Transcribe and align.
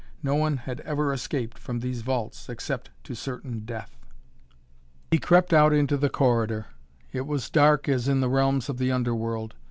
No 0.23 0.33
one 0.33 0.57
had 0.57 0.79
ever 0.79 1.13
escaped 1.13 1.59
from 1.59 1.79
these 1.79 2.01
vaults, 2.01 2.49
except 2.49 2.89
to 3.03 3.13
certain 3.13 3.65
death. 3.65 3.99
He 5.11 5.19
crept 5.19 5.53
out 5.53 5.73
into 5.73 5.95
the 5.95 6.09
corridor. 6.09 6.65
It 7.11 7.27
was 7.27 7.51
dark 7.51 7.87
as 7.87 8.07
in 8.07 8.19
the 8.19 8.27
realms 8.27 8.67
of 8.67 8.79
the 8.79 8.91
underworld. 8.91 9.53